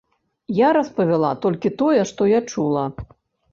Я 0.59 0.69
распавяла 0.77 1.31
толькі 1.45 1.73
тое, 1.83 2.01
што 2.15 2.21
я 2.33 2.43
чула. 2.55 2.83